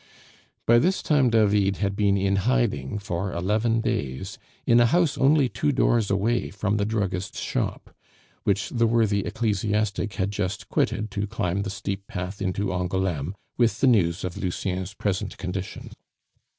[0.65, 5.47] By this time David had been in hiding for eleven days in a house only
[5.47, 7.93] two doors away from the druggist's shop,
[8.43, 13.79] which the worthy ecclesiastic had just quitted to climb the steep path into Angouleme with
[13.79, 15.91] the news of Lucien's present condition.